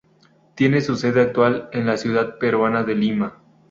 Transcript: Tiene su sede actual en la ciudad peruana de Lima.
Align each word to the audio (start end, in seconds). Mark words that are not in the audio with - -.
Tiene 0.55 0.81
su 0.81 0.95
sede 0.95 1.21
actual 1.21 1.69
en 1.73 1.85
la 1.85 1.95
ciudad 1.95 2.39
peruana 2.39 2.81
de 2.83 2.95
Lima. 2.95 3.35